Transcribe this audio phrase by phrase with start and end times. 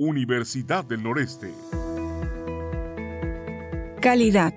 [0.00, 1.52] Universidad del Noreste.
[4.00, 4.54] Calidad.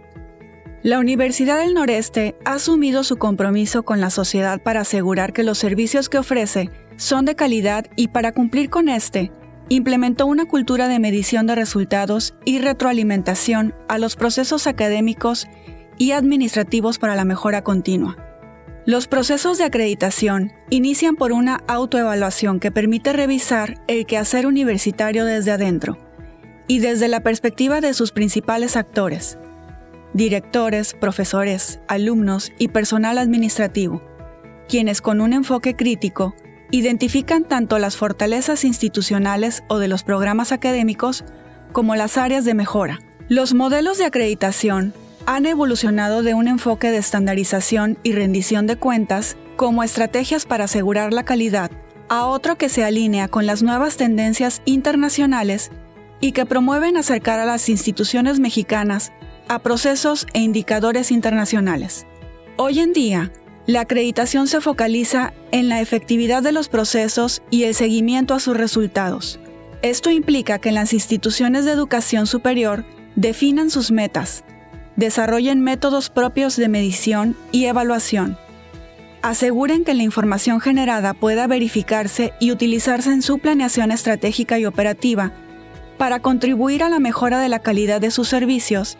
[0.83, 5.57] La Universidad del Noreste ha asumido su compromiso con la sociedad para asegurar que los
[5.57, 9.31] servicios que ofrece son de calidad y para cumplir con este,
[9.67, 15.47] implementó una cultura de medición de resultados y retroalimentación a los procesos académicos
[15.97, 18.30] y administrativos para la mejora continua.
[18.85, 25.51] Los procesos de acreditación inician por una autoevaluación que permite revisar el quehacer universitario desde
[25.51, 25.99] adentro
[26.67, 29.37] y desde la perspectiva de sus principales actores,
[30.13, 34.01] directores, profesores, alumnos y personal administrativo,
[34.67, 36.33] quienes con un enfoque crítico
[36.71, 41.23] identifican tanto las fortalezas institucionales o de los programas académicos
[41.71, 42.99] como las áreas de mejora.
[43.29, 44.93] Los modelos de acreditación
[45.25, 51.13] han evolucionado de un enfoque de estandarización y rendición de cuentas como estrategias para asegurar
[51.13, 51.71] la calidad
[52.09, 55.71] a otro que se alinea con las nuevas tendencias internacionales
[56.19, 59.13] y que promueven acercar a las instituciones mexicanas
[59.47, 62.05] a procesos e indicadores internacionales.
[62.57, 63.31] Hoy en día,
[63.65, 68.57] la acreditación se focaliza en la efectividad de los procesos y el seguimiento a sus
[68.57, 69.39] resultados.
[69.81, 72.85] Esto implica que las instituciones de educación superior
[73.15, 74.43] definan sus metas,
[74.95, 78.37] desarrollen métodos propios de medición y evaluación,
[79.21, 85.31] aseguren que la información generada pueda verificarse y utilizarse en su planeación estratégica y operativa
[85.97, 88.97] para contribuir a la mejora de la calidad de sus servicios,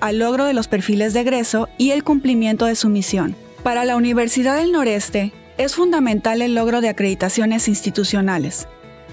[0.00, 3.36] al logro de los perfiles de egreso y el cumplimiento de su misión.
[3.62, 8.66] Para la Universidad del Noreste, es fundamental el logro de acreditaciones institucionales,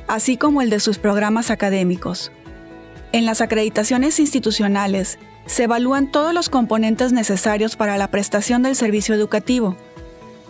[0.07, 2.31] así como el de sus programas académicos.
[3.11, 9.15] En las acreditaciones institucionales, se evalúan todos los componentes necesarios para la prestación del servicio
[9.15, 9.75] educativo,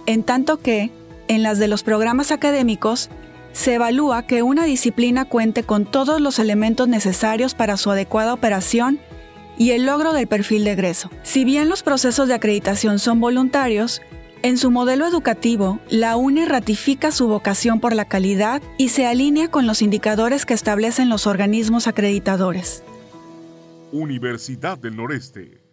[0.05, 0.91] en tanto que,
[1.27, 3.09] en las de los programas académicos,
[3.53, 8.99] se evalúa que una disciplina cuente con todos los elementos necesarios para su adecuada operación
[9.57, 11.09] y el logro del perfil de egreso.
[11.23, 14.01] Si bien los procesos de acreditación son voluntarios,
[14.43, 19.49] en su modelo educativo, la UNE ratifica su vocación por la calidad y se alinea
[19.49, 22.83] con los indicadores que establecen los organismos acreditadores.
[23.91, 25.70] Universidad del Noreste.